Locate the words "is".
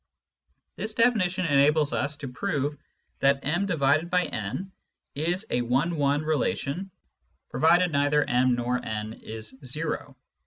5.13-5.45, 9.13-9.53